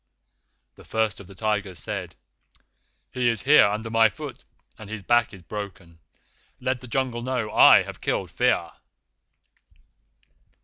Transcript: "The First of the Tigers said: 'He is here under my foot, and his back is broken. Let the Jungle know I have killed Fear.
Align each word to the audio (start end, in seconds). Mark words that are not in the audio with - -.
"The 0.73 0.83
First 0.83 1.19
of 1.19 1.27
the 1.27 1.35
Tigers 1.35 1.77
said: 1.77 2.15
'He 3.11 3.29
is 3.29 3.43
here 3.43 3.67
under 3.67 3.91
my 3.91 4.09
foot, 4.09 4.43
and 4.79 4.89
his 4.89 5.03
back 5.03 5.31
is 5.31 5.43
broken. 5.43 5.99
Let 6.59 6.79
the 6.81 6.87
Jungle 6.87 7.21
know 7.21 7.51
I 7.51 7.83
have 7.83 8.01
killed 8.01 8.31
Fear. 8.31 8.71